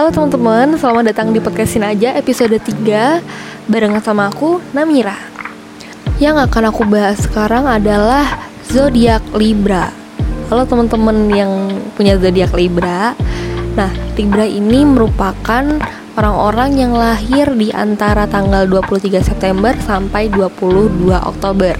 Halo 0.00 0.16
teman-teman, 0.16 0.80
selamat 0.80 1.12
datang 1.12 1.28
di 1.28 1.44
podcast 1.44 1.76
aja 1.76 2.16
episode 2.16 2.56
3 2.56 3.20
Barengan 3.68 4.00
sama 4.00 4.32
aku, 4.32 4.56
Namira. 4.72 5.12
Yang 6.16 6.48
akan 6.48 6.72
aku 6.72 6.88
bahas 6.88 7.20
sekarang 7.20 7.68
adalah 7.68 8.48
Zodiak 8.64 9.20
Libra. 9.36 9.92
Halo 10.48 10.64
teman-teman 10.64 11.28
yang 11.28 11.52
punya 12.00 12.16
Zodiak 12.16 12.48
Libra. 12.56 13.12
Nah, 13.76 13.92
Libra 14.16 14.48
ini 14.48 14.88
merupakan 14.88 15.68
orang-orang 16.16 16.80
yang 16.80 16.96
lahir 16.96 17.52
di 17.52 17.68
antara 17.68 18.24
tanggal 18.24 18.64
23 18.72 19.20
September 19.20 19.76
sampai 19.84 20.32
22 20.32 21.12
Oktober. 21.12 21.76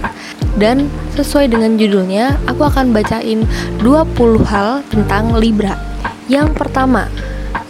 Dan 0.61 0.93
sesuai 1.17 1.57
dengan 1.57 1.73
judulnya, 1.73 2.37
aku 2.45 2.69
akan 2.69 2.93
bacain 2.93 3.49
20 3.81 4.45
hal 4.45 4.85
tentang 4.93 5.33
Libra. 5.41 5.73
Yang 6.29 6.53
pertama, 6.53 7.09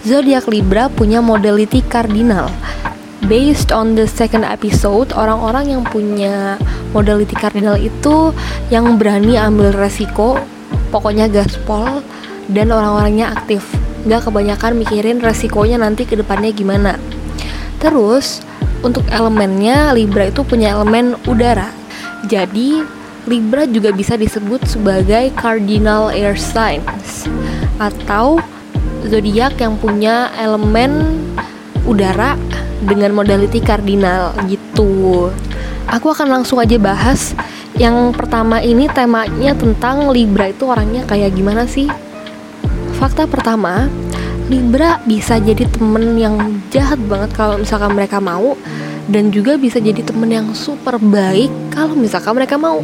Zodiak 0.01 0.49
Libra 0.49 0.89
punya 0.89 1.21
modality 1.21 1.85
kardinal. 1.85 2.49
Based 3.29 3.69
on 3.69 3.93
the 3.93 4.09
second 4.09 4.41
episode, 4.41 5.13
orang-orang 5.13 5.77
yang 5.77 5.85
punya 5.85 6.57
modality 6.89 7.37
kardinal 7.37 7.77
itu 7.77 8.33
yang 8.73 8.97
berani 8.97 9.37
ambil 9.37 9.69
resiko, 9.69 10.41
pokoknya 10.89 11.29
gaspol 11.29 12.01
dan 12.49 12.73
orang-orangnya 12.73 13.29
aktif. 13.29 13.61
Gak 14.09 14.25
kebanyakan 14.25 14.81
mikirin 14.81 15.21
resikonya 15.21 15.77
nanti 15.77 16.09
ke 16.09 16.17
depannya 16.17 16.49
gimana. 16.49 16.97
Terus, 17.77 18.41
untuk 18.81 19.05
elemennya 19.13 19.93
Libra 19.93 20.33
itu 20.33 20.41
punya 20.41 20.73
elemen 20.73 21.13
udara. 21.29 21.69
Jadi, 22.25 22.81
Libra 23.29 23.69
juga 23.69 23.93
bisa 23.93 24.17
disebut 24.17 24.65
sebagai 24.65 25.29
cardinal 25.37 26.09
air 26.09 26.33
signs 26.33 27.29
atau 27.77 28.41
zodiak 29.05 29.57
yang 29.57 29.77
punya 29.77 30.29
elemen 30.37 31.21
udara 31.85 32.37
dengan 32.81 33.13
modality 33.13 33.61
kardinal 33.61 34.33
gitu. 34.49 35.29
Aku 35.89 36.13
akan 36.13 36.41
langsung 36.41 36.61
aja 36.61 36.77
bahas 36.77 37.33
yang 37.77 38.13
pertama 38.13 38.61
ini 38.61 38.85
temanya 38.91 39.57
tentang 39.57 40.13
Libra 40.13 40.53
itu 40.53 40.69
orangnya 40.69 41.01
kayak 41.09 41.33
gimana 41.33 41.65
sih? 41.65 41.89
Fakta 43.01 43.25
pertama, 43.25 43.89
Libra 44.51 45.01
bisa 45.07 45.41
jadi 45.41 45.65
temen 45.65 46.19
yang 46.19 46.61
jahat 46.69 47.01
banget 47.09 47.33
kalau 47.33 47.57
misalkan 47.57 47.97
mereka 47.97 48.21
mau 48.21 48.53
dan 49.09 49.33
juga 49.33 49.57
bisa 49.57 49.81
jadi 49.81 50.05
temen 50.05 50.29
yang 50.29 50.47
super 50.53 51.01
baik 51.01 51.49
kalau 51.73 51.97
misalkan 51.97 52.37
mereka 52.37 52.59
mau 52.61 52.83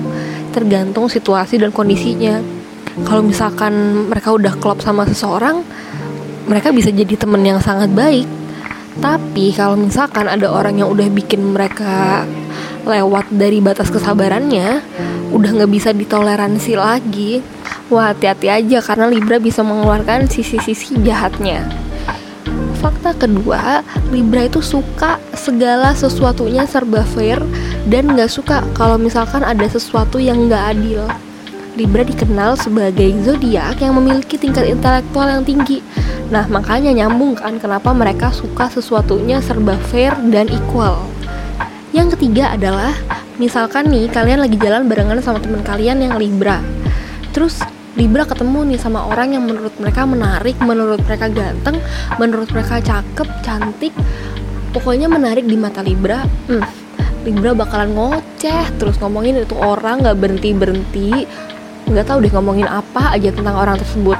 tergantung 0.56 1.06
situasi 1.06 1.62
dan 1.62 1.70
kondisinya 1.70 2.42
kalau 3.06 3.22
misalkan 3.22 4.08
mereka 4.10 4.34
udah 4.34 4.58
klop 4.58 4.82
sama 4.82 5.06
seseorang 5.06 5.62
mereka 6.48 6.72
bisa 6.72 6.90
jadi 6.90 7.14
temen 7.20 7.44
yang 7.44 7.60
sangat 7.60 7.92
baik. 7.92 8.26
Tapi 8.98 9.54
kalau 9.54 9.78
misalkan 9.78 10.26
ada 10.26 10.50
orang 10.50 10.82
yang 10.82 10.90
udah 10.90 11.06
bikin 11.14 11.54
mereka 11.54 12.26
lewat 12.88 13.30
dari 13.30 13.62
batas 13.62 13.94
kesabarannya 13.94 14.82
udah 15.30 15.50
nggak 15.54 15.72
bisa 15.72 15.94
ditoleransi 15.94 16.74
lagi. 16.80 17.44
Wah 17.92 18.12
hati-hati 18.12 18.48
aja 18.52 18.80
karena 18.84 19.06
Libra 19.08 19.38
bisa 19.38 19.62
mengeluarkan 19.62 20.28
sisi-sisi 20.28 20.98
jahatnya. 21.04 21.68
Fakta 22.80 23.12
kedua 23.16 23.84
Libra 24.10 24.48
itu 24.48 24.64
suka 24.64 25.20
segala 25.36 25.92
sesuatunya 25.94 26.64
serba 26.64 27.04
fair 27.04 27.44
dan 27.92 28.12
nggak 28.16 28.32
suka 28.32 28.64
kalau 28.74 28.96
misalkan 28.96 29.44
ada 29.44 29.68
sesuatu 29.68 30.18
yang 30.18 30.50
nggak 30.50 30.64
adil. 30.74 31.06
Libra 31.78 32.02
dikenal 32.02 32.58
sebagai 32.58 33.14
zodiak 33.22 33.78
yang 33.78 33.94
memiliki 33.94 34.34
tingkat 34.42 34.66
intelektual 34.66 35.30
yang 35.30 35.46
tinggi. 35.46 35.86
Nah, 36.28 36.44
makanya 36.52 36.92
nyambung 36.92 37.40
kan 37.40 37.56
kenapa 37.56 37.96
mereka 37.96 38.36
suka 38.36 38.68
sesuatunya 38.68 39.40
serba 39.40 39.80
fair 39.88 40.12
dan 40.28 40.52
equal. 40.52 41.08
Yang 41.96 42.20
ketiga 42.20 42.52
adalah 42.54 42.92
misalkan 43.40 43.88
nih 43.88 44.12
kalian 44.12 44.44
lagi 44.44 44.60
jalan 44.60 44.92
barengan 44.92 45.24
sama 45.24 45.40
teman 45.40 45.64
kalian 45.64 46.04
yang 46.04 46.20
Libra. 46.20 46.60
Terus 47.32 47.64
Libra 47.98 48.28
ketemu 48.28 48.76
nih 48.76 48.80
sama 48.80 49.08
orang 49.10 49.34
yang 49.34 49.48
menurut 49.48 49.74
mereka 49.80 50.06
menarik, 50.06 50.54
menurut 50.62 51.02
mereka 51.02 51.32
ganteng, 51.34 51.82
menurut 52.22 52.52
mereka 52.54 52.78
cakep, 52.78 53.28
cantik, 53.42 53.94
pokoknya 54.76 55.10
menarik 55.10 55.48
di 55.48 55.58
mata 55.58 55.82
Libra. 55.82 56.22
Hmm, 56.46 56.62
Libra 57.26 57.52
bakalan 57.56 57.96
ngoceh 57.96 58.78
terus 58.78 58.96
ngomongin 59.04 59.42
itu 59.42 59.56
orang 59.58 60.00
gak 60.00 60.16
berhenti 60.16 60.56
berhenti 60.56 61.12
nggak 61.88 62.04
tahu 62.04 62.20
deh 62.20 62.32
ngomongin 62.36 62.68
apa 62.68 63.16
aja 63.16 63.32
tentang 63.32 63.56
orang 63.56 63.80
tersebut 63.80 64.20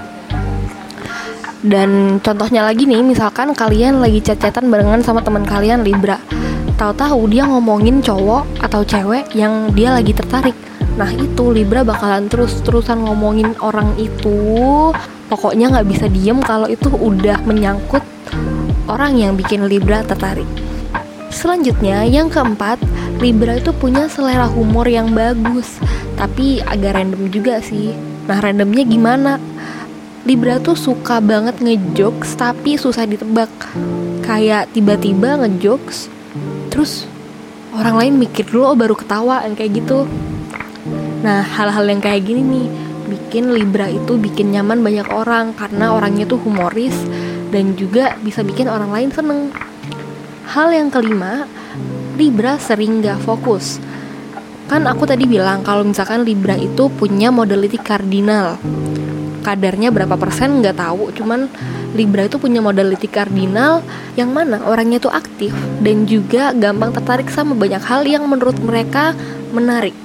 dan 1.66 2.22
contohnya 2.22 2.62
lagi 2.62 2.86
nih 2.86 3.02
misalkan 3.02 3.50
kalian 3.58 3.98
lagi 3.98 4.22
chat-chatan 4.22 4.70
barengan 4.70 5.02
sama 5.02 5.26
teman 5.26 5.42
kalian 5.42 5.82
Libra. 5.82 6.22
Tahu-tahu 6.78 7.26
dia 7.34 7.50
ngomongin 7.50 8.06
cowok 8.06 8.62
atau 8.62 8.86
cewek 8.86 9.34
yang 9.34 9.74
dia 9.74 9.90
lagi 9.90 10.14
tertarik. 10.14 10.54
Nah 11.02 11.10
itu 11.10 11.50
Libra 11.50 11.82
bakalan 11.82 12.30
terus-terusan 12.30 13.02
ngomongin 13.02 13.58
orang 13.66 13.98
itu. 13.98 14.38
Pokoknya 15.34 15.74
nggak 15.74 15.88
bisa 15.90 16.06
diem 16.06 16.38
kalau 16.46 16.70
itu 16.70 16.94
udah 16.94 17.42
menyangkut 17.50 18.06
orang 18.86 19.18
yang 19.18 19.34
bikin 19.34 19.66
Libra 19.66 20.06
tertarik. 20.06 20.46
Selanjutnya 21.34 22.06
yang 22.06 22.30
keempat 22.30 22.78
Libra 23.18 23.58
itu 23.58 23.74
punya 23.74 24.06
selera 24.06 24.46
humor 24.46 24.86
yang 24.86 25.10
bagus. 25.18 25.82
Tapi 26.14 26.62
agak 26.62 27.02
random 27.02 27.34
juga 27.34 27.58
sih. 27.66 27.98
Nah 28.30 28.38
randomnya 28.38 28.86
gimana 28.86 29.42
Libra 30.28 30.60
tuh 30.60 30.76
suka 30.76 31.24
banget 31.24 31.64
ngejokes 31.64 32.36
tapi 32.36 32.76
susah 32.76 33.08
ditebak. 33.08 33.48
Kayak 34.28 34.68
tiba-tiba 34.76 35.40
ngejokes 35.40 36.12
terus 36.68 37.08
orang 37.72 37.96
lain 37.96 38.14
mikir 38.20 38.44
dulu 38.44 38.68
oh 38.68 38.76
baru 38.76 38.92
ketawa 38.92 39.48
yang 39.48 39.56
kayak 39.56 39.80
gitu. 39.80 40.04
Nah 41.24 41.48
hal-hal 41.48 41.88
yang 41.88 42.04
kayak 42.04 42.28
gini 42.28 42.44
nih 42.44 42.68
bikin 43.08 43.56
Libra 43.56 43.88
itu 43.88 44.20
bikin 44.20 44.52
nyaman 44.52 44.84
banyak 44.84 45.08
orang 45.16 45.56
karena 45.56 45.96
orangnya 45.96 46.28
tuh 46.28 46.44
humoris 46.44 47.08
dan 47.48 47.80
juga 47.80 48.20
bisa 48.20 48.44
bikin 48.44 48.68
orang 48.68 48.92
lain 48.92 49.10
seneng. 49.16 49.56
Hal 50.52 50.76
yang 50.76 50.92
kelima 50.92 51.48
Libra 52.20 52.60
sering 52.60 53.00
gak 53.00 53.24
fokus. 53.24 53.80
Kan 54.68 54.92
aku 54.92 55.08
tadi 55.08 55.24
bilang 55.24 55.64
kalau 55.64 55.88
misalkan 55.88 56.28
Libra 56.28 56.60
itu 56.60 56.92
punya 56.92 57.32
modality 57.32 57.80
kardinal. 57.80 58.60
Kadarnya 59.48 59.96
berapa 59.96 60.20
persen 60.20 60.60
nggak 60.60 60.76
tahu, 60.76 61.16
cuman 61.16 61.48
Libra 61.96 62.28
itu 62.28 62.36
punya 62.36 62.60
modality 62.60 63.08
kardinal 63.08 63.80
yang 64.20 64.36
mana 64.36 64.60
orangnya 64.68 65.00
tuh 65.00 65.08
aktif 65.08 65.56
dan 65.80 66.04
juga 66.04 66.52
gampang 66.52 66.92
tertarik 66.92 67.32
sama 67.32 67.56
banyak 67.56 67.80
hal 67.80 68.04
yang 68.04 68.28
menurut 68.28 68.60
mereka 68.60 69.16
menarik. 69.56 69.96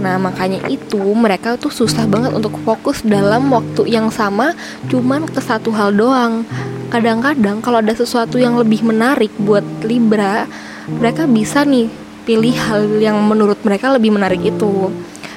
Nah 0.00 0.16
makanya 0.16 0.64
itu 0.72 0.96
mereka 1.12 1.60
tuh 1.60 1.68
susah 1.68 2.08
banget 2.08 2.32
untuk 2.32 2.56
fokus 2.64 3.04
dalam 3.04 3.52
waktu 3.52 3.84
yang 3.84 4.08
sama 4.08 4.56
cuman 4.88 5.28
ke 5.28 5.44
satu 5.44 5.76
hal 5.76 5.92
doang. 5.92 6.48
Kadang-kadang 6.88 7.60
kalau 7.60 7.84
ada 7.84 7.92
sesuatu 7.92 8.40
yang 8.40 8.56
lebih 8.56 8.80
menarik 8.80 9.34
buat 9.36 9.66
Libra, 9.84 10.48
mereka 10.88 11.28
bisa 11.28 11.68
nih 11.68 11.92
pilih 12.24 12.54
hal 12.58 12.82
yang 12.98 13.18
menurut 13.22 13.60
mereka 13.60 13.92
lebih 13.92 14.14
menarik 14.14 14.40
itu. 14.40 14.88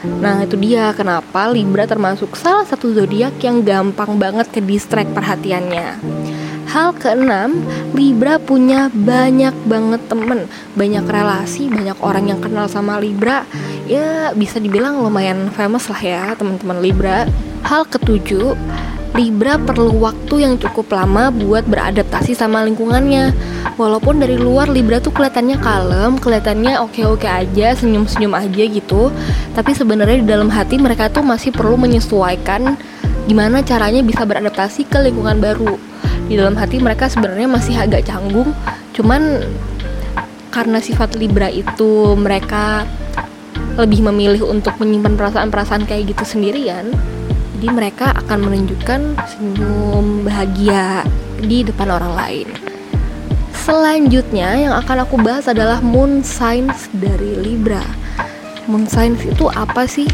Nah 0.03 0.47
itu 0.47 0.55
dia 0.55 0.95
kenapa 0.95 1.51
Libra 1.51 1.83
termasuk 1.83 2.35
salah 2.39 2.63
satu 2.63 2.95
zodiak 2.95 3.35
yang 3.43 3.63
gampang 3.63 4.15
banget 4.15 4.47
ke 4.47 4.63
distract 4.63 5.11
perhatiannya. 5.11 5.99
Hal 6.69 6.93
keenam, 7.01 7.65
Libra 7.97 8.37
punya 8.37 8.93
banyak 8.93 9.57
banget 9.65 10.05
temen, 10.05 10.45
banyak 10.77 11.01
relasi, 11.01 11.65
banyak 11.65 11.97
orang 11.97 12.29
yang 12.29 12.39
kenal 12.39 12.69
sama 12.69 13.01
Libra. 13.01 13.41
Ya 13.89 14.29
bisa 14.37 14.61
dibilang 14.61 15.01
lumayan 15.01 15.49
famous 15.49 15.89
lah 15.89 15.97
ya 15.97 16.23
teman-teman 16.37 16.77
Libra. 16.77 17.25
Hal 17.65 17.89
ketujuh, 17.89 18.53
Libra 19.17 19.57
perlu 19.57 19.99
waktu 19.99 20.45
yang 20.45 20.61
cukup 20.61 20.93
lama 20.93 21.33
buat 21.33 21.65
beradaptasi 21.65 22.37
sama 22.37 22.61
lingkungannya. 22.63 23.33
Walaupun 23.75 24.21
dari 24.21 24.37
luar 24.37 24.69
Libra 24.69 25.01
tuh 25.01 25.11
kelihatannya 25.11 25.57
kalem, 25.59 26.21
kelihatannya 26.21 26.77
oke-oke 26.83 27.25
aja, 27.25 27.73
senyum-senyum 27.73 28.31
aja 28.37 28.63
gitu, 28.69 29.09
tapi 29.57 29.73
sebenarnya 29.73 30.21
di 30.21 30.27
dalam 30.29 30.47
hati 30.47 30.77
mereka 30.77 31.09
tuh 31.09 31.25
masih 31.25 31.49
perlu 31.49 31.75
menyesuaikan 31.75 32.77
gimana 33.25 33.61
caranya 33.61 34.01
bisa 34.01 34.25
beradaptasi 34.25 34.85
ke 34.85 34.97
lingkungan 35.01 35.41
baru. 35.41 35.75
Di 36.29 36.37
dalam 36.37 36.53
hati 36.53 36.77
mereka 36.77 37.09
sebenarnya 37.09 37.49
masih 37.49 37.75
agak 37.75 38.05
canggung, 38.05 38.53
cuman 38.93 39.41
karena 40.53 40.77
sifat 40.81 41.17
Libra 41.17 41.49
itu 41.49 42.13
mereka 42.13 42.85
lebih 43.77 44.05
memilih 44.05 44.45
untuk 44.49 44.75
menyimpan 44.77 45.15
perasaan-perasaan 45.15 45.87
kayak 45.87 46.13
gitu 46.13 46.37
sendirian, 46.37 46.91
jadi 47.59 47.75
mereka 47.75 48.15
akan 48.15 48.47
menunjukkan 48.47 49.19
senyum 49.35 50.23
bahagia 50.23 51.03
di 51.43 51.59
depan 51.67 51.91
orang 51.91 52.15
lain. 52.15 52.47
Selanjutnya 53.51 54.55
yang 54.55 54.71
akan 54.79 55.03
aku 55.03 55.19
bahas 55.19 55.51
adalah 55.51 55.83
moon 55.83 56.23
signs 56.23 56.87
dari 56.95 57.35
Libra. 57.35 57.83
Moon 58.71 58.87
signs 58.87 59.27
itu 59.27 59.51
apa 59.51 59.83
sih? 59.83 60.07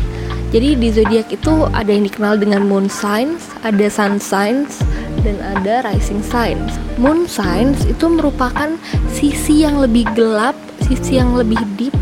Jadi 0.49 0.73
di 0.73 0.89
zodiak 0.89 1.29
itu 1.29 1.69
ada 1.69 1.85
yang 1.85 2.09
dikenal 2.09 2.41
dengan 2.41 2.65
moon 2.65 2.89
signs, 2.89 3.53
ada 3.61 3.93
sun 3.93 4.17
signs, 4.17 4.81
dan 5.21 5.37
ada 5.45 5.85
rising 5.85 6.25
signs. 6.25 6.73
Moon 6.97 7.29
signs 7.29 7.85
itu 7.85 8.09
merupakan 8.09 8.73
sisi 9.13 9.61
yang 9.61 9.77
lebih 9.77 10.09
gelap, 10.17 10.57
sisi 10.81 11.21
yang 11.21 11.37
lebih 11.37 11.61
deep, 11.77 11.93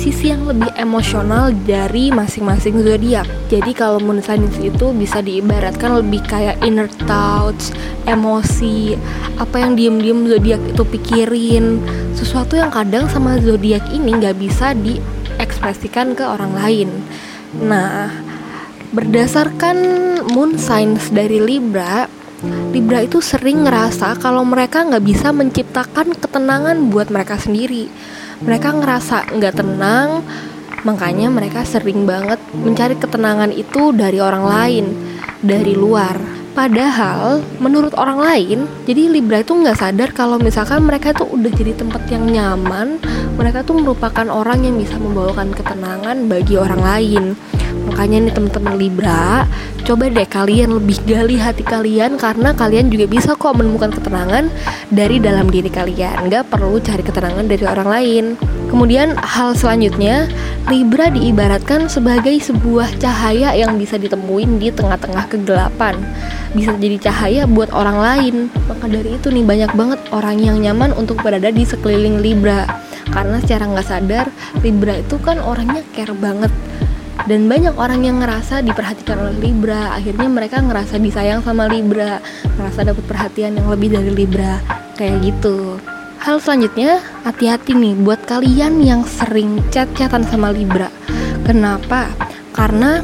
sisi 0.00 0.32
yang 0.32 0.48
lebih 0.48 0.72
emosional 0.80 1.52
dari 1.68 2.08
masing-masing 2.08 2.80
zodiak. 2.80 3.28
Jadi 3.52 3.76
kalau 3.76 4.00
moon 4.00 4.24
signs 4.24 4.56
itu 4.56 4.96
bisa 4.96 5.20
diibaratkan 5.20 6.00
lebih 6.00 6.24
kayak 6.24 6.56
inner 6.64 6.88
thoughts, 7.04 7.68
emosi, 8.08 8.96
apa 9.36 9.60
yang 9.60 9.76
diem-diem 9.76 10.24
zodiak 10.24 10.62
itu 10.64 10.82
pikirin, 10.88 11.84
sesuatu 12.16 12.56
yang 12.56 12.72
kadang 12.72 13.12
sama 13.12 13.36
zodiak 13.44 13.84
ini 13.92 14.16
nggak 14.16 14.40
bisa 14.40 14.72
diekspresikan 14.72 16.16
ke 16.16 16.24
orang 16.24 16.56
lain. 16.56 16.88
Nah, 17.60 18.08
berdasarkan 18.96 19.76
moon 20.32 20.56
signs 20.56 21.12
dari 21.12 21.44
Libra, 21.44 22.08
Libra 22.72 23.04
itu 23.04 23.20
sering 23.20 23.68
ngerasa 23.68 24.16
kalau 24.16 24.48
mereka 24.48 24.80
nggak 24.80 25.04
bisa 25.04 25.28
menciptakan 25.28 26.16
ketenangan 26.16 26.88
buat 26.88 27.12
mereka 27.12 27.36
sendiri 27.36 27.92
mereka 28.40 28.72
ngerasa 28.72 29.36
nggak 29.36 29.54
tenang 29.56 30.24
makanya 30.80 31.28
mereka 31.28 31.60
sering 31.60 32.08
banget 32.08 32.40
mencari 32.56 32.96
ketenangan 32.96 33.52
itu 33.52 33.92
dari 33.92 34.16
orang 34.16 34.44
lain 34.48 34.84
dari 35.44 35.76
luar. 35.76 36.16
Padahal 36.50 37.46
menurut 37.62 37.94
orang 37.94 38.18
lain 38.18 38.58
jadi 38.82 39.06
Libra 39.06 39.40
itu 39.40 39.54
nggak 39.54 39.78
sadar 39.78 40.10
kalau 40.10 40.36
misalkan 40.36 40.82
mereka 40.82 41.14
tuh 41.14 41.30
udah 41.30 41.46
jadi 41.46 41.78
tempat 41.78 42.10
yang 42.10 42.26
nyaman 42.26 42.98
mereka 43.38 43.62
tuh 43.62 43.78
merupakan 43.78 44.26
orang 44.26 44.66
yang 44.66 44.74
bisa 44.76 44.98
membawakan 44.98 45.54
ketenangan 45.54 46.26
bagi 46.26 46.58
orang 46.58 46.82
lain 46.82 47.24
Makanya 48.00 48.32
nih 48.32 48.32
teman-teman 48.32 48.74
Libra, 48.80 49.44
coba 49.84 50.08
deh 50.08 50.24
kalian 50.24 50.72
lebih 50.72 51.04
gali 51.04 51.36
hati 51.36 51.60
kalian 51.60 52.16
karena 52.16 52.56
kalian 52.56 52.88
juga 52.88 53.04
bisa 53.04 53.36
kok 53.36 53.52
menemukan 53.52 53.92
ketenangan 53.92 54.48
dari 54.88 55.20
dalam 55.20 55.52
diri 55.52 55.68
kalian. 55.68 56.32
Gak 56.32 56.48
perlu 56.48 56.80
cari 56.80 57.04
ketenangan 57.04 57.44
dari 57.44 57.60
orang 57.68 57.88
lain. 57.92 58.24
Kemudian 58.72 59.20
hal 59.20 59.52
selanjutnya, 59.52 60.32
Libra 60.72 61.12
diibaratkan 61.12 61.92
sebagai 61.92 62.32
sebuah 62.40 62.88
cahaya 62.96 63.52
yang 63.52 63.76
bisa 63.76 64.00
ditemuin 64.00 64.56
di 64.56 64.72
tengah-tengah 64.72 65.28
kegelapan. 65.28 66.00
Bisa 66.56 66.72
jadi 66.80 66.96
cahaya 67.04 67.44
buat 67.44 67.68
orang 67.76 68.00
lain. 68.00 68.34
Maka 68.64 68.88
dari 68.88 69.20
itu 69.20 69.28
nih 69.28 69.44
banyak 69.44 69.76
banget 69.76 70.00
orang 70.16 70.40
yang 70.40 70.56
nyaman 70.56 70.96
untuk 70.96 71.20
berada 71.20 71.52
di 71.52 71.68
sekeliling 71.68 72.24
Libra. 72.24 72.64
Karena 73.12 73.36
secara 73.44 73.68
nggak 73.68 73.84
sadar, 73.84 74.32
Libra 74.64 74.96
itu 74.96 75.20
kan 75.20 75.36
orangnya 75.36 75.84
care 75.92 76.16
banget 76.16 76.48
dan 77.26 77.50
banyak 77.50 77.74
orang 77.76 78.06
yang 78.06 78.22
ngerasa 78.22 78.64
diperhatikan 78.64 79.20
oleh 79.20 79.36
Libra. 79.40 79.96
Akhirnya 79.96 80.28
mereka 80.30 80.62
ngerasa 80.62 80.96
disayang 80.96 81.44
sama 81.44 81.68
Libra. 81.68 82.22
Ngerasa 82.56 82.86
dapat 82.86 83.04
perhatian 83.04 83.58
yang 83.58 83.68
lebih 83.68 83.92
dari 83.92 84.12
Libra. 84.12 84.60
Kayak 84.96 85.16
gitu. 85.24 85.76
Hal 86.20 86.36
selanjutnya 86.36 87.00
hati-hati 87.24 87.72
nih 87.72 87.96
buat 88.04 88.20
kalian 88.28 88.84
yang 88.84 89.08
sering 89.08 89.60
chat-chatan 89.72 90.20
sama 90.28 90.52
Libra. 90.52 90.92
Kenapa? 91.48 92.12
Karena 92.52 93.00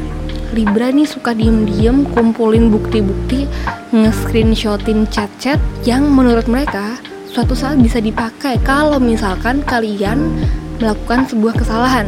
Libra 0.53 0.93
nih 0.93 1.09
suka 1.09 1.33
diem-diem 1.33 2.07
kumpulin 2.13 2.69
bukti-bukti 2.69 3.49
nge-screenshotin 3.91 5.09
chat-chat 5.09 5.59
yang 5.89 6.07
menurut 6.13 6.45
mereka 6.47 7.01
suatu 7.27 7.57
saat 7.57 7.81
bisa 7.81 7.99
dipakai 7.99 8.61
kalau 8.63 9.01
misalkan 9.01 9.65
kalian 9.67 10.33
melakukan 10.79 11.25
sebuah 11.27 11.57
kesalahan 11.57 12.07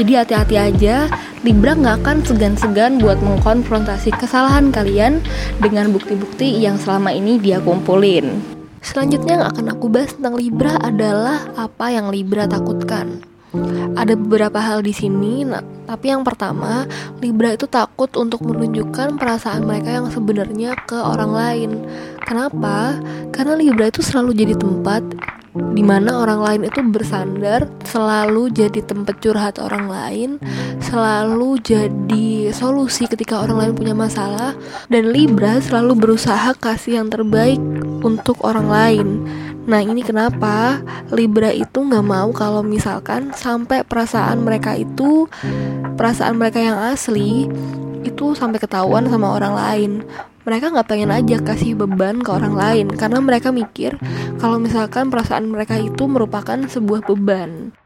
jadi 0.00 0.24
hati-hati 0.24 0.56
aja, 0.56 1.12
Libra 1.44 1.76
nggak 1.76 2.00
akan 2.00 2.24
segan-segan 2.24 2.96
buat 3.04 3.20
mengkonfrontasi 3.20 4.16
kesalahan 4.16 4.72
kalian 4.72 5.20
dengan 5.60 5.92
bukti-bukti 5.92 6.56
yang 6.56 6.80
selama 6.80 7.12
ini 7.12 7.36
dia 7.36 7.60
kumpulin. 7.60 8.40
Selanjutnya 8.80 9.36
yang 9.36 9.46
akan 9.52 9.76
aku 9.76 9.92
bahas 9.92 10.16
tentang 10.16 10.40
Libra 10.40 10.80
adalah 10.80 11.52
apa 11.52 11.92
yang 11.92 12.08
Libra 12.08 12.48
takutkan. 12.48 13.20
Ada 13.92 14.16
beberapa 14.16 14.56
hal 14.56 14.80
di 14.80 14.96
sini, 14.96 15.44
nah, 15.44 15.60
tapi 15.84 16.08
yang 16.08 16.24
pertama, 16.24 16.88
Libra 17.20 17.52
itu 17.52 17.68
takut 17.68 18.08
untuk 18.16 18.40
menunjukkan 18.40 19.20
perasaan 19.20 19.68
mereka 19.68 20.00
yang 20.00 20.08
sebenarnya 20.08 20.80
ke 20.88 20.96
orang 20.96 21.32
lain. 21.34 21.70
Kenapa? 22.24 22.96
Karena 23.36 23.52
Libra 23.58 23.92
itu 23.92 24.00
selalu 24.00 24.32
jadi 24.32 24.54
tempat 24.56 25.02
di 25.50 25.82
mana 25.82 26.22
orang 26.22 26.40
lain 26.40 26.62
itu 26.70 26.78
bersandar 26.86 27.66
selalu 27.82 28.54
jadi 28.54 28.86
tempat 28.86 29.18
curhat 29.18 29.58
orang 29.58 29.90
lain 29.90 30.30
selalu 30.78 31.58
jadi 31.58 32.54
solusi 32.54 33.10
ketika 33.10 33.42
orang 33.42 33.58
lain 33.58 33.72
punya 33.74 33.94
masalah 33.94 34.54
dan 34.86 35.10
Libra 35.10 35.58
selalu 35.58 35.98
berusaha 35.98 36.54
kasih 36.54 37.02
yang 37.02 37.08
terbaik 37.10 37.58
untuk 38.00 38.38
orang 38.46 38.68
lain. 38.70 39.08
Nah 39.68 39.82
ini 39.84 40.00
kenapa 40.00 40.80
Libra 41.12 41.52
itu 41.52 41.78
nggak 41.84 42.06
mau 42.06 42.30
kalau 42.32 42.64
misalkan 42.64 43.30
sampai 43.36 43.84
perasaan 43.84 44.42
mereka 44.42 44.74
itu 44.78 45.28
perasaan 45.94 46.40
mereka 46.40 46.58
yang 46.62 46.78
asli 46.80 47.46
itu 48.02 48.32
sampai 48.32 48.58
ketahuan 48.62 49.06
sama 49.08 49.36
orang 49.36 49.54
lain. 49.54 49.92
Mereka 50.44 50.72
nggak 50.72 50.88
pengen 50.88 51.12
aja 51.12 51.36
kasih 51.40 51.76
beban 51.76 52.24
ke 52.24 52.30
orang 52.32 52.56
lain 52.56 52.86
karena 52.96 53.20
mereka 53.20 53.52
mikir 53.52 54.00
kalau 54.40 54.56
misalkan 54.56 55.12
perasaan 55.12 55.52
mereka 55.52 55.76
itu 55.76 56.08
merupakan 56.08 56.56
sebuah 56.56 57.04
beban. 57.04 57.76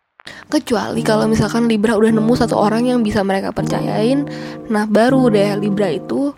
Kecuali 0.49 1.05
kalau 1.05 1.28
misalkan 1.28 1.69
Libra 1.69 2.00
udah 2.00 2.08
nemu 2.08 2.32
satu 2.32 2.56
orang 2.56 2.88
yang 2.88 3.05
bisa 3.05 3.20
mereka 3.20 3.52
percayain. 3.52 4.25
Nah 4.72 4.88
baru 4.88 5.28
deh 5.28 5.61
Libra 5.61 5.93
itu 5.93 6.32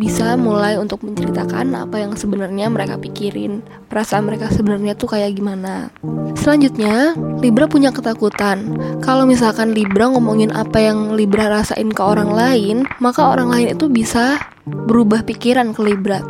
bisa 0.00 0.32
mulai 0.40 0.80
untuk 0.80 1.04
menceritakan 1.04 1.76
apa 1.76 2.00
yang 2.00 2.16
sebenarnya 2.16 2.72
mereka 2.72 2.96
pikirin 2.96 3.60
perasaan 3.92 4.24
mereka 4.24 4.48
sebenarnya 4.48 4.96
tuh 4.96 5.12
kayak 5.12 5.36
gimana. 5.36 5.92
Selanjutnya 6.40 7.12
Libra 7.44 7.68
punya 7.68 7.92
ketakutan. 7.92 8.80
Kalau 9.04 9.28
misalkan 9.28 9.76
Libra 9.76 10.08
ngomongin 10.08 10.56
apa 10.56 10.80
yang 10.80 11.12
Libra 11.12 11.52
rasain 11.52 11.92
ke 11.92 12.00
orang 12.00 12.32
lain 12.32 12.88
maka 13.04 13.28
orang 13.28 13.52
lain 13.52 13.76
itu 13.76 13.92
bisa 13.92 14.40
berubah 14.64 15.20
pikiran 15.20 15.76
ke 15.76 15.84
Libra. 15.84 16.24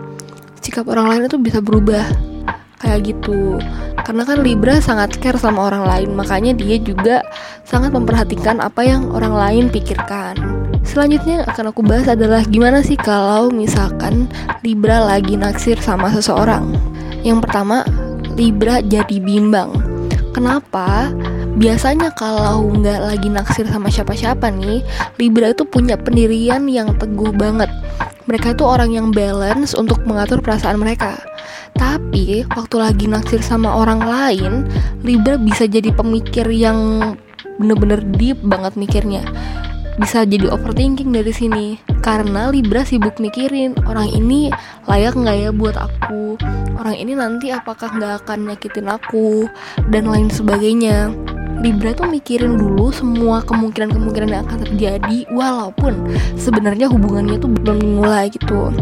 Sikap 0.58 0.90
orang 0.90 1.06
lain 1.06 1.22
itu 1.30 1.38
bisa 1.38 1.62
berubah 1.62 2.02
kayak 2.82 3.06
gitu. 3.06 3.62
Karena 4.02 4.26
kan 4.26 4.42
Libra 4.42 4.82
sangat 4.82 5.14
care 5.22 5.38
sama 5.38 5.70
orang 5.70 5.86
lain 5.86 6.10
makanya 6.18 6.58
dia 6.58 6.74
juga 6.82 7.22
sangat 7.62 7.94
memperhatikan 7.94 8.58
apa 8.58 8.82
yang 8.82 9.14
orang 9.14 9.30
lain 9.30 9.64
pikirkan 9.70 10.59
Selanjutnya 10.90 11.46
yang 11.46 11.46
akan 11.46 11.70
aku 11.70 11.86
bahas 11.86 12.10
adalah 12.10 12.42
gimana 12.42 12.82
sih 12.82 12.98
kalau 12.98 13.46
misalkan 13.54 14.26
Libra 14.66 14.98
lagi 14.98 15.38
naksir 15.38 15.78
sama 15.78 16.10
seseorang. 16.10 16.74
Yang 17.22 17.46
pertama, 17.46 17.86
Libra 18.34 18.82
jadi 18.82 19.22
bimbang. 19.22 19.70
Kenapa? 20.34 21.14
Biasanya 21.62 22.10
kalau 22.18 22.74
nggak 22.74 23.06
lagi 23.06 23.30
naksir 23.30 23.70
sama 23.70 23.86
siapa-siapa 23.86 24.50
nih, 24.50 24.82
Libra 25.22 25.54
itu 25.54 25.62
punya 25.62 25.94
pendirian 25.94 26.66
yang 26.66 26.98
teguh 26.98 27.30
banget. 27.38 27.70
Mereka 28.26 28.58
itu 28.58 28.66
orang 28.66 28.90
yang 28.90 29.14
balance 29.14 29.78
untuk 29.78 30.02
mengatur 30.02 30.42
perasaan 30.42 30.82
mereka. 30.82 31.22
Tapi 31.78 32.42
waktu 32.50 32.76
lagi 32.82 33.06
naksir 33.06 33.46
sama 33.46 33.78
orang 33.78 34.02
lain, 34.02 34.66
Libra 35.06 35.38
bisa 35.38 35.70
jadi 35.70 35.94
pemikir 35.94 36.50
yang 36.50 37.14
bener-bener 37.62 38.02
deep 38.18 38.42
banget 38.42 38.74
mikirnya 38.74 39.22
bisa 40.00 40.24
jadi 40.24 40.48
overthinking 40.48 41.12
dari 41.12 41.28
sini 41.28 41.76
karena 42.00 42.48
Libra 42.48 42.88
sibuk 42.88 43.20
mikirin 43.20 43.76
orang 43.84 44.08
ini 44.08 44.48
layak 44.88 45.12
nggak 45.12 45.36
ya 45.36 45.50
buat 45.52 45.76
aku 45.76 46.40
orang 46.80 46.96
ini 46.96 47.12
nanti 47.12 47.52
apakah 47.52 47.92
nggak 47.92 48.24
akan 48.24 48.48
nyakitin 48.48 48.88
aku 48.88 49.44
dan 49.92 50.08
lain 50.08 50.32
sebagainya 50.32 51.12
Libra 51.60 51.92
tuh 51.92 52.08
mikirin 52.08 52.56
dulu 52.56 52.88
semua 52.88 53.44
kemungkinan-kemungkinan 53.44 54.32
yang 54.32 54.42
akan 54.48 54.64
terjadi 54.64 55.28
walaupun 55.28 55.92
sebenarnya 56.40 56.88
hubungannya 56.88 57.36
tuh 57.36 57.52
belum 57.52 57.84
dimulai 57.84 58.32
gitu. 58.32 58.72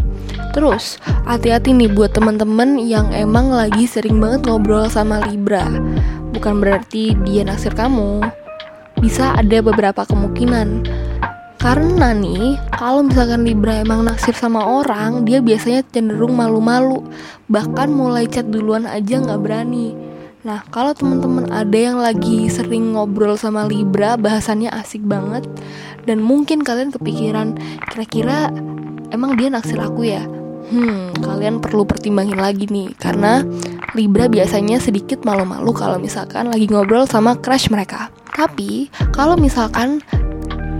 Terus 0.54 1.02
hati-hati 1.26 1.74
nih 1.74 1.90
buat 1.90 2.14
teman-teman 2.14 2.78
yang 2.78 3.10
emang 3.10 3.50
lagi 3.50 3.82
sering 3.90 4.22
banget 4.22 4.46
ngobrol 4.46 4.86
sama 4.86 5.18
Libra. 5.26 5.66
Bukan 6.30 6.62
berarti 6.62 7.18
dia 7.26 7.42
naksir 7.42 7.74
kamu. 7.74 8.22
Bisa 9.02 9.34
ada 9.34 9.58
beberapa 9.58 10.06
kemungkinan 10.06 10.86
karena 11.58 12.14
nih, 12.14 12.54
kalau 12.70 13.02
misalkan 13.02 13.42
Libra 13.42 13.82
emang 13.82 14.06
naksir 14.06 14.32
sama 14.32 14.62
orang, 14.62 15.26
dia 15.26 15.42
biasanya 15.42 15.82
cenderung 15.90 16.38
malu-malu. 16.38 17.02
Bahkan 17.50 17.90
mulai 17.90 18.30
chat 18.30 18.46
duluan 18.46 18.86
aja 18.86 19.18
nggak 19.18 19.42
berani. 19.42 19.92
Nah, 20.46 20.62
kalau 20.70 20.94
teman-teman 20.94 21.50
ada 21.50 21.74
yang 21.74 21.98
lagi 21.98 22.46
sering 22.46 22.94
ngobrol 22.94 23.34
sama 23.34 23.66
Libra, 23.66 24.14
bahasannya 24.14 24.70
asik 24.70 25.02
banget, 25.02 25.42
dan 26.06 26.22
mungkin 26.22 26.62
kalian 26.62 26.94
kepikiran, 26.94 27.58
kira-kira 27.90 28.54
emang 29.10 29.34
dia 29.34 29.50
naksir 29.50 29.82
aku 29.82 30.06
ya? 30.06 30.22
Hmm, 30.70 31.10
kalian 31.18 31.58
perlu 31.58 31.82
pertimbangin 31.82 32.38
lagi 32.38 32.70
nih, 32.70 32.94
karena 33.02 33.42
Libra 33.98 34.30
biasanya 34.30 34.78
sedikit 34.78 35.26
malu-malu 35.26 35.74
kalau 35.74 35.98
misalkan 35.98 36.54
lagi 36.54 36.70
ngobrol 36.70 37.04
sama 37.04 37.34
crush 37.34 37.66
mereka. 37.66 38.08
Tapi, 38.38 38.86
kalau 39.10 39.34
misalkan 39.34 39.98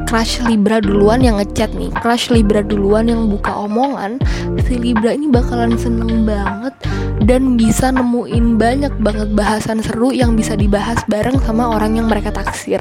crush 0.08 0.40
Libra 0.48 0.80
duluan 0.80 1.20
yang 1.20 1.36
ngechat 1.36 1.76
nih. 1.76 1.92
Crush 2.00 2.32
Libra 2.32 2.64
duluan 2.64 3.12
yang 3.12 3.28
buka 3.28 3.52
omongan 3.52 4.16
Si 4.64 4.80
Libra 4.80 5.12
ini 5.12 5.28
bakalan 5.28 5.76
seneng 5.76 6.24
banget 6.24 6.72
Dan 7.20 7.60
bisa 7.60 7.92
nemuin 7.92 8.56
banyak 8.56 8.96
banget 9.04 9.28
bahasan 9.36 9.84
seru 9.84 10.08
yang 10.08 10.32
bisa 10.32 10.56
dibahas 10.56 11.04
bareng 11.12 11.36
sama 11.44 11.68
orang 11.68 12.00
yang 12.00 12.08
mereka 12.08 12.32
taksir. 12.32 12.80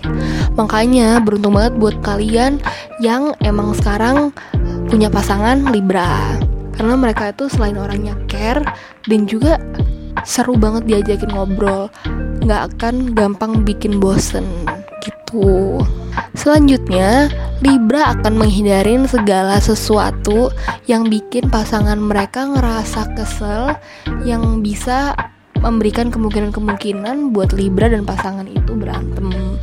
Makanya 0.55 1.19
beruntung 1.19 1.59
banget 1.59 1.75
buat 1.75 1.99
kalian 1.99 2.63
yang 3.03 3.35
emang 3.43 3.75
sekarang 3.75 4.31
punya 4.87 5.11
pasangan 5.11 5.67
Libra. 5.67 6.39
Karena 6.79 6.95
mereka 6.95 7.33
itu 7.33 7.51
selain 7.51 7.75
orangnya 7.75 8.15
care 8.31 8.63
Dan 9.03 9.27
juga 9.27 9.59
seru 10.23 10.55
banget 10.55 10.87
diajakin 10.87 11.33
ngobrol. 11.35 11.91
Nggak 12.45 12.77
akan 12.77 13.17
gampang 13.17 13.67
bikin 13.67 13.99
bosen 13.99 14.47
gitu. 15.07 15.79
Selanjutnya, 16.35 17.31
Libra 17.63 18.13
akan 18.13 18.37
menghindarin 18.37 19.07
segala 19.07 19.57
sesuatu 19.57 20.51
yang 20.85 21.07
bikin 21.07 21.49
pasangan 21.49 21.97
mereka 21.97 22.45
ngerasa 22.45 23.15
kesel 23.15 23.73
yang 24.27 24.61
bisa 24.61 25.15
memberikan 25.57 26.13
kemungkinan-kemungkinan 26.13 27.33
buat 27.33 27.55
Libra 27.57 27.89
dan 27.89 28.05
pasangan 28.05 28.45
itu 28.45 28.77
berantem. 28.77 29.57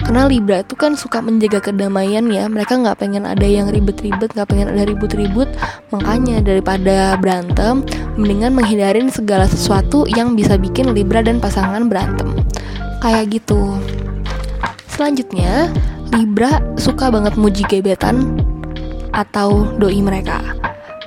Karena 0.00 0.26
Libra 0.26 0.64
itu 0.64 0.74
kan 0.74 0.96
suka 0.96 1.20
menjaga 1.20 1.60
kedamaian 1.60 2.24
ya 2.32 2.48
Mereka 2.48 2.82
nggak 2.82 2.98
pengen 3.04 3.28
ada 3.28 3.44
yang 3.44 3.68
ribet-ribet 3.68 4.32
Nggak 4.32 4.48
pengen 4.48 4.72
ada 4.72 4.88
ribut-ribut. 4.88 5.46
Makanya 5.92 6.40
daripada 6.40 7.14
berantem 7.20 7.84
Mendingan 8.16 8.56
menghindarin 8.56 9.12
segala 9.12 9.44
sesuatu 9.44 10.08
Yang 10.08 10.40
bisa 10.40 10.54
bikin 10.56 10.96
Libra 10.96 11.20
dan 11.20 11.38
pasangan 11.38 11.86
berantem. 11.86 12.32
Kayak 13.04 13.38
gitu 13.38 13.76
Selanjutnya 15.00 15.72
Libra 16.12 16.60
suka 16.76 17.08
banget 17.08 17.32
muji 17.40 17.64
gebetan 17.64 18.36
atau 19.16 19.64
doi 19.80 19.96
mereka. 20.04 20.44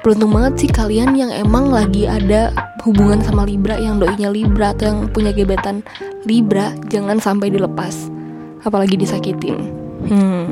Beruntung 0.01 0.33
banget 0.33 0.65
sih 0.65 0.69
kalian 0.73 1.13
yang 1.13 1.29
emang 1.29 1.69
lagi 1.69 2.09
ada 2.09 2.49
hubungan 2.81 3.21
sama 3.21 3.45
Libra 3.45 3.77
yang 3.77 4.01
doinya 4.01 4.33
Libra 4.33 4.73
atau 4.73 4.89
yang 4.89 4.99
punya 5.13 5.29
gebetan 5.29 5.85
Libra 6.25 6.73
jangan 6.89 7.21
sampai 7.21 7.53
dilepas 7.53 8.09
apalagi 8.65 8.97
disakitin. 8.97 9.61
Hmm. 10.09 10.49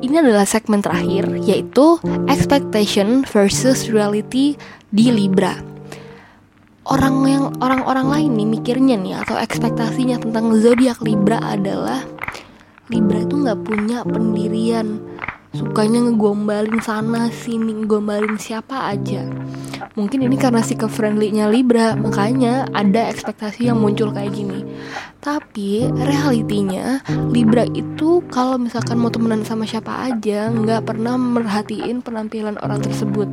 Ini 0.00 0.24
adalah 0.24 0.48
segmen 0.48 0.80
terakhir 0.80 1.28
yaitu 1.44 2.00
expectation 2.32 3.28
versus 3.28 3.92
reality 3.92 4.56
di 4.88 5.12
Libra. 5.12 5.52
Orang 6.88 7.20
yang 7.28 7.52
orang-orang 7.60 8.08
lain 8.08 8.30
nih 8.40 8.48
mikirnya 8.48 8.96
nih 8.96 9.20
atau 9.20 9.36
ekspektasinya 9.36 10.24
tentang 10.24 10.56
zodiak 10.56 11.04
Libra 11.04 11.36
adalah 11.36 12.00
Libra 12.88 13.20
itu 13.20 13.44
nggak 13.44 13.60
punya 13.60 14.00
pendirian. 14.08 14.96
Sukanya 15.52 16.08
ngegombalin 16.08 16.80
sana 16.80 17.28
sini 17.28 17.84
ngegombalin 17.84 18.40
siapa 18.40 18.88
aja. 18.88 19.28
Mungkin 20.00 20.24
ini 20.24 20.40
karena 20.40 20.64
sikap 20.64 20.88
friendly-nya 20.88 21.52
Libra 21.52 21.92
makanya 21.92 22.64
ada 22.72 23.12
ekspektasi 23.12 23.68
yang 23.68 23.84
muncul 23.84 24.08
kayak 24.08 24.32
gini 24.32 24.64
tapi 25.18 25.90
realitinya 25.90 27.02
Libra 27.34 27.66
itu 27.74 28.22
kalau 28.30 28.54
misalkan 28.54 29.02
mau 29.02 29.10
temenan 29.10 29.42
sama 29.42 29.66
siapa 29.66 29.90
aja 30.06 30.46
nggak 30.46 30.86
pernah 30.86 31.18
merhatiin 31.18 32.00
penampilan 32.06 32.54
orang 32.62 32.78
tersebut. 32.78 33.26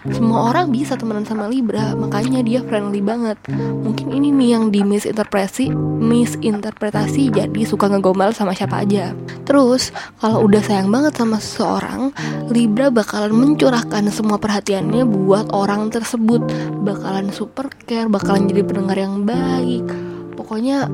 Semua 0.00 0.48
orang 0.48 0.72
bisa 0.72 0.96
temenan 0.96 1.28
sama 1.28 1.44
Libra 1.44 1.92
makanya 1.92 2.40
dia 2.40 2.64
friendly 2.64 3.04
banget. 3.04 3.36
Mungkin 3.52 4.10
ini 4.16 4.32
nih 4.32 4.48
yang 4.56 4.64
di 4.72 4.80
misinterpretasi 4.80 5.70
misinterpretasi 6.00 7.28
jadi 7.30 7.62
suka 7.68 7.92
ngegombal 7.92 8.32
sama 8.32 8.56
siapa 8.56 8.80
aja. 8.80 9.12
Terus 9.44 9.92
kalau 10.18 10.48
udah 10.48 10.64
sayang 10.64 10.88
banget 10.88 11.20
sama 11.20 11.36
seseorang 11.36 12.16
Libra 12.48 12.88
bakalan 12.88 13.36
mencurahkan 13.36 14.08
semua 14.08 14.40
perhatiannya 14.40 15.04
buat 15.04 15.52
orang 15.52 15.92
tersebut. 15.92 16.42
Bakalan 16.80 17.28
super 17.30 17.68
care 17.84 18.08
bakalan 18.08 18.48
jadi 18.48 18.64
pendengar 18.64 18.96
yang 18.96 19.28
baik. 19.28 19.84
Pokoknya 20.32 20.88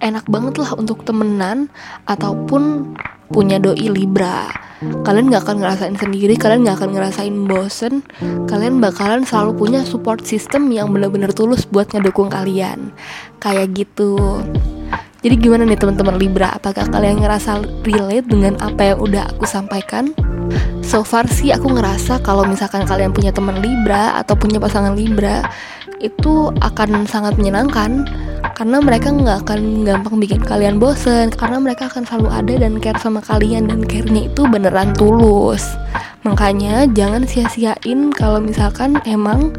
enak 0.00 0.26
banget 0.26 0.58
lah 0.58 0.74
untuk 0.74 1.02
temenan 1.04 1.70
ataupun 2.06 2.94
punya 3.28 3.60
doi 3.60 3.92
Libra. 3.92 4.48
Kalian 4.78 5.28
nggak 5.28 5.42
akan 5.42 5.56
ngerasain 5.58 5.96
sendiri 5.98 6.38
kalian 6.38 6.62
nggak 6.62 6.78
akan 6.78 6.90
ngerasain 6.94 7.36
bosen. 7.50 8.06
Kalian 8.46 8.78
bakalan 8.78 9.26
selalu 9.26 9.58
punya 9.58 9.80
support 9.82 10.22
system 10.22 10.70
yang 10.70 10.94
benar-benar 10.94 11.34
tulus 11.34 11.66
buat 11.66 11.90
ngedukung 11.90 12.30
kalian. 12.30 12.94
Kayak 13.42 13.74
gitu. 13.74 14.42
Jadi 15.18 15.34
gimana 15.34 15.66
nih 15.66 15.74
teman-teman 15.74 16.14
Libra? 16.14 16.54
Apakah 16.54 16.86
kalian 16.86 17.18
ngerasa 17.18 17.58
relate 17.82 18.30
dengan 18.30 18.54
apa 18.62 18.94
yang 18.94 18.98
udah 19.02 19.26
aku 19.34 19.50
sampaikan? 19.50 20.14
So 20.80 21.02
far 21.02 21.26
sih 21.26 21.50
aku 21.50 21.74
ngerasa 21.74 22.22
kalau 22.22 22.46
misalkan 22.46 22.86
kalian 22.86 23.10
punya 23.10 23.34
teman 23.34 23.58
Libra 23.58 24.16
atau 24.16 24.38
punya 24.38 24.62
pasangan 24.62 24.94
Libra 24.94 25.44
itu 25.98 26.54
akan 26.62 27.04
sangat 27.10 27.34
menyenangkan 27.34 28.06
karena 28.58 28.82
mereka 28.82 29.14
nggak 29.14 29.46
akan 29.46 29.86
gampang 29.86 30.18
bikin 30.18 30.42
kalian 30.42 30.82
bosen 30.82 31.30
karena 31.30 31.62
mereka 31.62 31.86
akan 31.86 32.02
selalu 32.02 32.28
ada 32.34 32.54
dan 32.66 32.82
care 32.82 32.98
sama 32.98 33.22
kalian 33.22 33.70
dan 33.70 33.86
care-nya 33.86 34.26
itu 34.26 34.42
beneran 34.50 34.90
tulus. 34.98 35.62
Makanya 36.26 36.90
jangan 36.90 37.22
sia-siain 37.22 38.10
kalau 38.10 38.42
misalkan 38.42 38.98
emang 39.06 39.54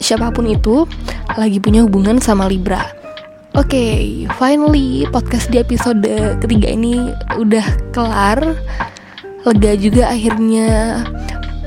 siapa 0.00 0.32
pun 0.32 0.48
itu 0.48 0.88
lagi 1.36 1.60
punya 1.60 1.84
hubungan 1.84 2.16
sama 2.16 2.48
Libra. 2.48 2.80
Oke, 3.52 3.76
okay, 3.76 3.96
finally 4.40 5.04
podcast 5.12 5.52
di 5.52 5.60
episode 5.60 6.00
ketiga 6.40 6.72
ini 6.72 7.12
udah 7.36 7.92
kelar. 7.92 8.56
Lega 9.44 9.76
juga 9.76 10.08
akhirnya 10.08 11.04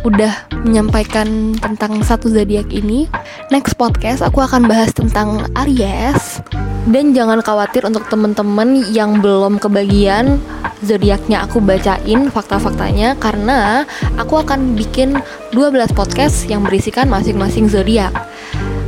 udah 0.05 0.53
menyampaikan 0.61 1.57
tentang 1.57 2.05
satu 2.05 2.29
zodiak 2.29 2.69
ini. 2.69 3.09
Next 3.49 3.73
podcast 3.73 4.21
aku 4.21 4.45
akan 4.45 4.69
bahas 4.69 4.93
tentang 4.93 5.49
Aries. 5.57 6.45
Dan 6.85 7.17
jangan 7.17 7.41
khawatir 7.41 7.81
untuk 7.81 8.05
temen-temen 8.13 8.85
yang 8.93 9.17
belum 9.17 9.57
kebagian 9.57 10.37
zodiaknya 10.85 11.41
aku 11.41 11.57
bacain 11.57 12.29
fakta-faktanya 12.29 13.17
karena 13.17 13.89
aku 14.21 14.37
akan 14.37 14.77
bikin 14.77 15.17
12 15.49 15.97
podcast 15.97 16.45
yang 16.45 16.61
berisikan 16.61 17.09
masing-masing 17.09 17.65
zodiak. 17.65 18.13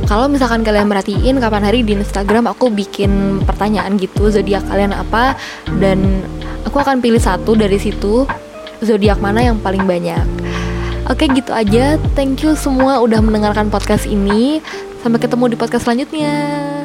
Kalau 0.06 0.30
misalkan 0.30 0.62
kalian 0.62 0.86
merhatiin 0.86 1.42
kapan 1.42 1.66
hari 1.66 1.82
di 1.82 1.98
Instagram 1.98 2.46
aku 2.46 2.70
bikin 2.70 3.42
pertanyaan 3.42 3.98
gitu 3.98 4.30
zodiak 4.30 4.62
kalian 4.70 4.94
apa 4.94 5.34
dan 5.82 6.22
aku 6.62 6.78
akan 6.78 7.02
pilih 7.02 7.20
satu 7.20 7.58
dari 7.58 7.82
situ 7.82 8.24
zodiak 8.78 9.18
mana 9.18 9.42
yang 9.42 9.58
paling 9.58 9.82
banyak. 9.82 10.22
Oke 11.08 11.24
gitu 11.32 11.56
aja. 11.56 11.96
Thank 12.12 12.44
you 12.44 12.52
semua 12.52 13.00
udah 13.00 13.24
mendengarkan 13.24 13.72
podcast 13.72 14.04
ini. 14.04 14.60
Sampai 15.00 15.16
ketemu 15.24 15.52
di 15.52 15.56
podcast 15.56 15.88
selanjutnya. 15.88 16.77